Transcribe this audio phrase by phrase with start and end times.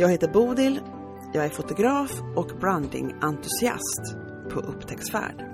[0.00, 0.80] Jag heter Bodil,
[1.32, 4.16] jag är fotograf och brandingentusiast
[4.50, 5.44] på upptäcktsfärd.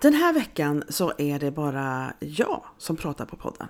[0.00, 3.68] Den här veckan så är det bara jag som pratar på podden.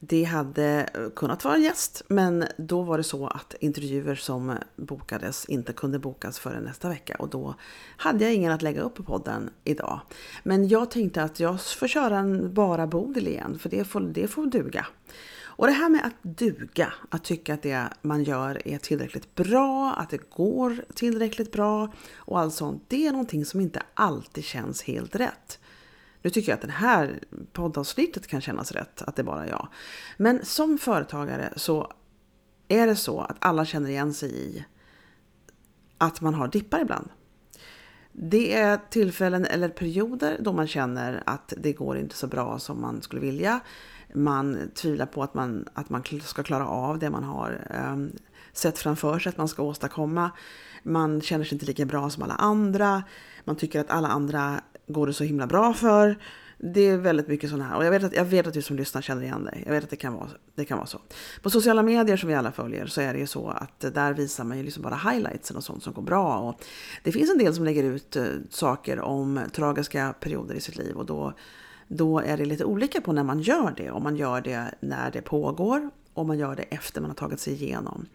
[0.00, 5.44] Det hade kunnat vara en gäst, men då var det så att intervjuer som bokades
[5.44, 7.54] inte kunde bokas förrän nästa vecka och då
[7.96, 10.00] hade jag ingen att lägga upp på podden idag.
[10.42, 14.28] Men jag tänkte att jag får köra en bara Bodil igen, för det får, det
[14.28, 14.86] får duga.
[15.58, 19.92] Och det här med att duga, att tycka att det man gör är tillräckligt bra,
[19.92, 24.82] att det går tillräckligt bra och allt sånt, det är någonting som inte alltid känns
[24.82, 25.58] helt rätt.
[26.28, 27.18] Nu tycker jag att det här
[27.52, 29.68] poddavsnittet kan kännas rätt, att det är bara jag.
[30.16, 31.92] Men som företagare så
[32.68, 34.64] är det så att alla känner igen sig i
[35.98, 37.08] att man har dippar ibland.
[38.12, 42.80] Det är tillfällen eller perioder då man känner att det går inte så bra som
[42.80, 43.60] man skulle vilja.
[44.14, 48.12] Man tvivlar på att man, att man ska klara av det man har um,
[48.52, 50.30] sett framför sig att man ska åstadkomma.
[50.82, 53.02] Man känner sig inte lika bra som alla andra.
[53.44, 56.18] Man tycker att alla andra går det så himla bra för.
[56.60, 57.76] Det är väldigt mycket sådana här.
[57.76, 59.62] Och jag vet, att, jag vet att du som lyssnar känner igen dig.
[59.66, 61.00] Jag vet att det kan, vara, det kan vara så.
[61.42, 64.44] På sociala medier som vi alla följer så är det ju så att där visar
[64.44, 66.38] man ju liksom bara highlightsen och sånt som går bra.
[66.38, 66.64] Och
[67.02, 70.96] det finns en del som lägger ut eh, saker om tragiska perioder i sitt liv.
[70.96, 71.32] Och då,
[71.88, 73.90] då är det lite olika på när man gör det.
[73.90, 75.90] Om man gör det när det pågår.
[76.14, 78.06] Och man gör det efter man har tagit sig igenom.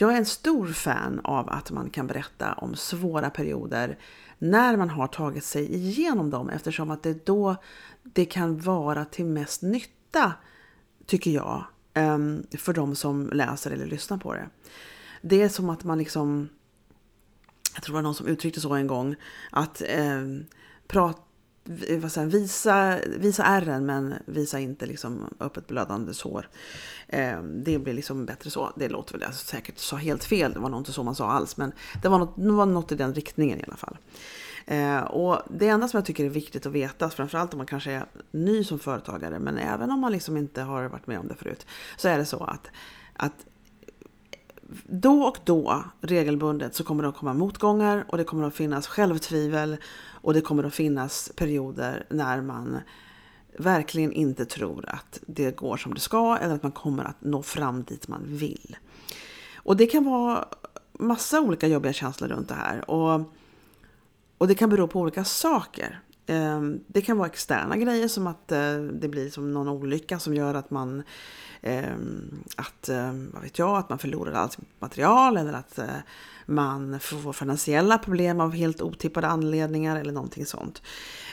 [0.00, 3.98] Jag är en stor fan av att man kan berätta om svåra perioder
[4.38, 7.56] när man har tagit sig igenom dem eftersom att det då
[8.02, 10.32] det kan vara till mest nytta,
[11.06, 14.48] tycker jag, ehm, för de som läser eller lyssnar på det.
[15.22, 16.48] Det är som att man liksom,
[17.74, 19.16] jag tror det var någon som uttryckte så en gång,
[19.50, 20.26] att eh,
[20.86, 21.29] prata
[22.00, 26.48] vad säger, visa, visa ärren men visa inte liksom öppet blödande sår.
[27.08, 28.72] Eh, det blir liksom bättre så.
[28.76, 31.30] Det låter väl jag säkert sa helt fel, det var nog inte så man sa
[31.30, 31.72] alls men
[32.02, 33.98] det var något, det var något i den riktningen i alla fall.
[34.66, 37.92] Eh, och det enda som jag tycker är viktigt att veta, framförallt om man kanske
[37.92, 41.34] är ny som företagare men även om man liksom inte har varit med om det
[41.34, 41.66] förut,
[41.96, 42.70] så är det så att,
[43.14, 43.46] att
[44.86, 48.86] då och då regelbundet så kommer det att komma motgångar och det kommer att finnas
[48.86, 49.76] självtvivel
[50.10, 52.78] och det kommer att finnas perioder när man
[53.58, 57.42] verkligen inte tror att det går som det ska eller att man kommer att nå
[57.42, 58.76] fram dit man vill.
[59.54, 60.48] Och det kan vara
[60.92, 62.90] massa olika jobbiga känslor runt det här.
[62.90, 63.20] Och,
[64.38, 66.00] och det kan bero på olika saker.
[66.26, 70.34] Ehm, det kan vara externa grejer som att eh, det blir som någon olycka som
[70.34, 71.02] gör att man
[71.62, 75.86] Ehm, att, eh, vad vet jag, att man förlorar allt material eller att eh,
[76.46, 80.82] man får finansiella problem av helt otippade anledningar eller någonting sånt.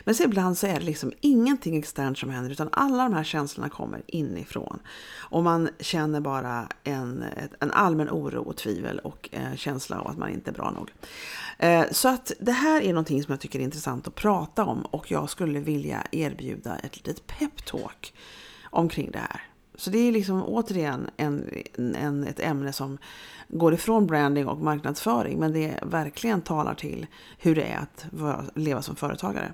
[0.03, 3.23] Men så ibland så är det liksom ingenting externt som händer utan alla de här
[3.23, 4.79] känslorna kommer inifrån.
[5.17, 7.23] Och man känner bara en,
[7.59, 10.91] en allmän oro och tvivel och eh, känsla av att man inte är bra nog.
[11.57, 14.81] Eh, så att det här är någonting som jag tycker är intressant att prata om
[14.81, 18.13] och jag skulle vilja erbjuda ett litet peptalk
[18.71, 19.41] omkring det här.
[19.77, 22.97] Så det är liksom återigen en, en, ett ämne som
[23.47, 27.07] går ifrån branding och marknadsföring men det verkligen talar till
[27.38, 29.53] hur det är att vara, leva som företagare.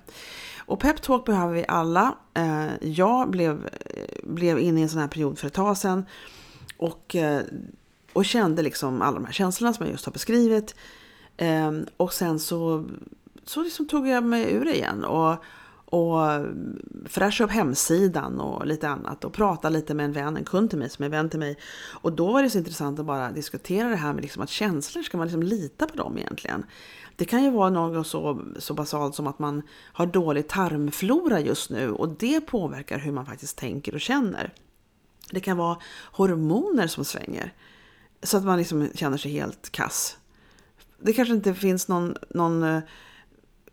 [0.65, 2.15] Och peptalk behöver vi alla.
[2.33, 3.69] Eh, jag blev,
[4.23, 6.05] blev inne i en sån här period för ett tag sedan
[6.77, 7.41] och, eh,
[8.13, 10.75] och kände liksom alla de här känslorna som jag just har beskrivit.
[11.37, 12.85] Eh, och sen så,
[13.43, 15.03] så liksom tog jag mig ur det igen.
[15.03, 15.43] Och,
[15.93, 16.45] och
[17.05, 20.79] fräscha upp hemsidan och lite annat och prata lite med en vän, en kund till
[20.79, 21.57] mig som är vän till mig.
[22.01, 25.03] Och då var det så intressant att bara diskutera det här med liksom att känslor,
[25.03, 26.65] ska man liksom lita på dem egentligen?
[27.15, 29.61] Det kan ju vara något så, så basalt som att man
[29.93, 34.53] har dålig tarmflora just nu och det påverkar hur man faktiskt tänker och känner.
[35.31, 35.77] Det kan vara
[36.11, 37.53] hormoner som svänger
[38.23, 40.17] så att man liksom känner sig helt kass.
[40.99, 42.81] Det kanske inte finns någon, någon eh,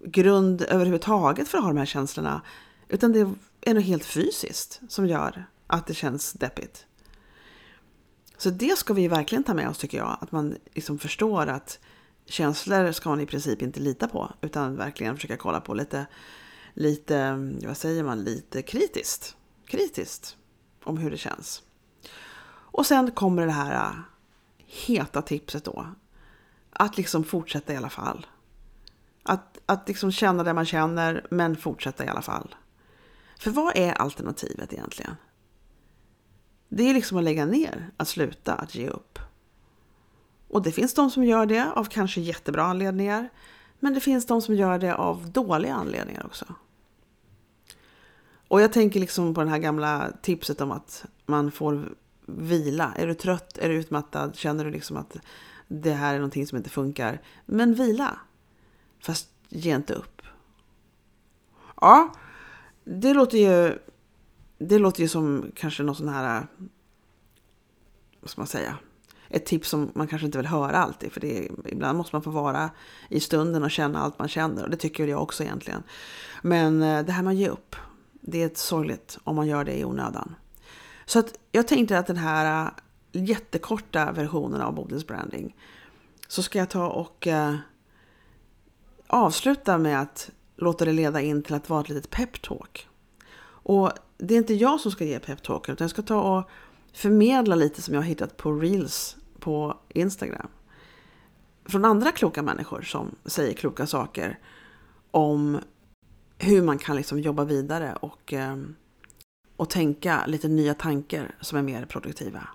[0.05, 2.43] grund överhuvudtaget för att ha de här känslorna.
[2.89, 3.21] Utan det
[3.61, 6.87] är något helt fysiskt som gör att det känns deppigt.
[8.37, 10.19] Så det ska vi verkligen ta med oss tycker jag.
[10.21, 11.79] Att man liksom förstår att
[12.25, 14.33] känslor ska man i princip inte lita på.
[14.41, 16.07] Utan verkligen försöka kolla på lite,
[16.75, 17.37] lite
[17.67, 19.37] vad säger man, lite kritiskt.
[19.67, 20.37] Kritiskt
[20.85, 21.63] om hur det känns.
[22.73, 23.93] Och sen kommer det här äh,
[24.67, 25.87] heta tipset då.
[26.71, 28.27] Att liksom fortsätta i alla fall.
[29.23, 32.55] Att, att liksom känna det man känner, men fortsätta i alla fall.
[33.39, 35.17] För vad är alternativet egentligen?
[36.69, 39.19] Det är liksom att lägga ner, att sluta, att ge upp.
[40.49, 43.29] Och det finns de som gör det av kanske jättebra anledningar.
[43.79, 46.45] Men det finns de som gör det av dåliga anledningar också.
[48.49, 51.95] Och jag tänker liksom på det här gamla tipset om att man får
[52.27, 52.93] vila.
[52.97, 55.17] Är du trött, är du utmattad, känner du liksom att
[55.69, 57.23] det här är någonting som inte funkar.
[57.47, 58.19] Men vila.
[59.01, 60.23] Fast ge inte upp.
[61.81, 62.15] Ja,
[62.85, 63.79] det låter ju,
[64.59, 66.47] det låter ju som kanske någon sån här,
[68.21, 68.79] vad ska man säga,
[69.29, 71.13] ett tips som man kanske inte vill höra alltid.
[71.13, 72.71] För det är, ibland måste man få vara
[73.09, 74.65] i stunden och känna allt man känner.
[74.65, 75.83] Och det tycker jag också egentligen.
[76.43, 77.77] Men eh, det här med att ge upp,
[78.21, 80.35] det är ett sorgligt om man gör det i onödan.
[81.07, 82.65] Så att jag tänkte att den här
[83.13, 85.57] eh, jättekorta versionen av Bodils branding
[86.29, 87.57] så ska jag ta och eh,
[89.11, 92.89] avsluta med att låta det leda in till att vara ett litet peptalk.
[93.63, 96.51] Och det är inte jag som ska ge peptalken utan jag ska ta och
[96.93, 100.49] förmedla lite som jag har hittat på reels på Instagram.
[101.65, 104.39] Från andra kloka människor som säger kloka saker
[105.11, 105.59] om
[106.39, 108.77] hur man kan liksom jobba vidare och ehm,
[109.57, 112.49] och tänka lite nya tankar som är mer produktiva.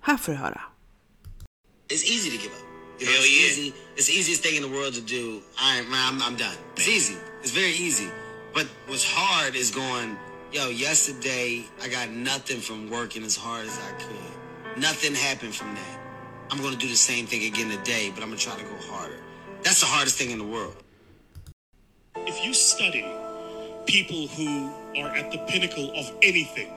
[0.00, 0.60] Här får du höra.
[1.88, 2.73] It's easy to give up.
[3.04, 3.74] You know, it's easy.
[3.96, 5.42] It's the easiest thing in the world to do.
[5.58, 6.56] I'm, I'm, I'm done.
[6.76, 7.18] It's easy.
[7.42, 8.08] It's very easy.
[8.54, 10.16] But what's hard is going,
[10.52, 14.80] yo, yesterday I got nothing from working as hard as I could.
[14.80, 16.00] Nothing happened from that.
[16.50, 18.64] I'm going to do the same thing again today, but I'm going to try to
[18.64, 19.18] go harder.
[19.62, 20.76] That's the hardest thing in the world.
[22.16, 23.04] If you study
[23.84, 26.70] people who are at the pinnacle of anything,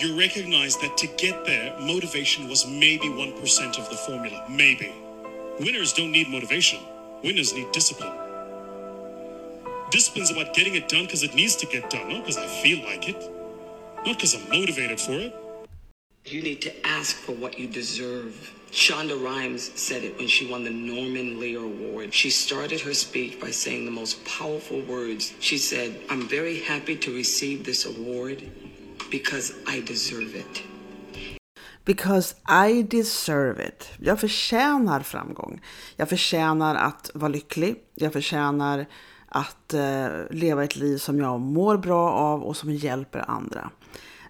[0.00, 4.44] you recognize that to get there, motivation was maybe 1% of the formula.
[4.48, 4.92] Maybe.
[5.58, 6.80] Winners don't need motivation,
[7.22, 8.12] winners need discipline.
[9.90, 12.82] Discipline's about getting it done because it needs to get done, not because I feel
[12.84, 13.20] like it,
[14.06, 15.34] not because I'm motivated for it.
[16.24, 18.54] You need to ask for what you deserve.
[18.70, 22.14] Shonda Rhimes said it when she won the Norman Lear Award.
[22.14, 25.34] She started her speech by saying the most powerful words.
[25.40, 28.48] She said, I'm very happy to receive this award
[29.10, 30.62] because I deserve it.
[31.84, 32.34] Because
[32.68, 33.90] I deserve it.
[33.98, 35.60] Jag förtjänar framgång.
[35.96, 37.76] Jag förtjänar att vara lycklig.
[37.94, 38.86] Jag förtjänar
[39.28, 43.70] att eh, leva ett liv som jag mår bra av och som hjälper andra.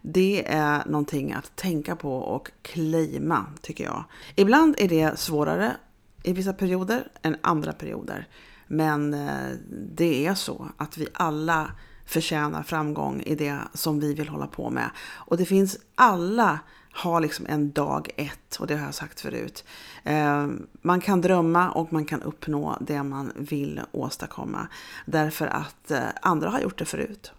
[0.02, 4.04] Det är någonting att tänka på och claima tycker jag.
[4.34, 5.76] Ibland är det svårare
[6.22, 8.28] i vissa perioder än andra perioder.
[8.66, 9.50] Men eh,
[9.96, 11.70] det är så att vi alla
[12.10, 14.90] förtjänar framgång i det som vi vill hålla på med.
[15.00, 16.58] Och det finns alla
[16.92, 19.64] har liksom en dag ett och det har jag sagt förut.
[20.04, 20.48] Eh,
[20.82, 24.68] man kan drömma och man kan uppnå det man vill åstadkomma
[25.06, 27.32] därför att eh, andra har gjort det förut.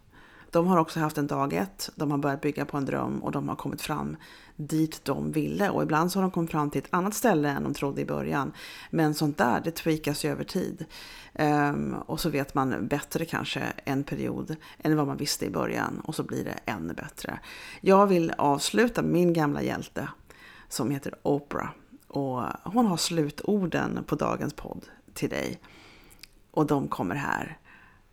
[0.51, 3.31] De har också haft en dag ett, de har börjat bygga på en dröm och
[3.31, 4.17] de har kommit fram
[4.68, 5.69] dit de ville.
[5.69, 8.06] Och ibland så har de kommit fram till ett annat ställe än de trodde i
[8.06, 8.54] början.
[8.90, 10.86] Men sånt där, det tweakas ju över tid.
[11.34, 16.00] Um, och så vet man bättre kanske en period än vad man visste i början.
[16.00, 17.40] Och så blir det ännu bättre.
[17.81, 20.08] Jag vill avsluta min gamla hjälte
[20.70, 21.70] som heter Oprah.
[22.08, 25.60] Och hon har slutorden på dagens podd till dig.
[26.51, 27.58] Och de kommer här.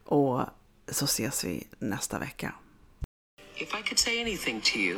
[0.04, 0.42] Och
[0.88, 2.54] så ses vi nästa vecka.
[3.60, 4.96] If I could say anything to you,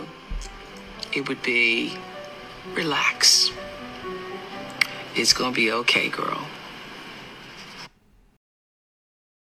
[1.12, 1.96] it would be
[2.74, 3.50] relax.
[5.14, 6.46] It's gonna be okay, girl.